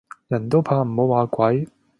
[0.29, 1.67] 人都怕唔好話鬼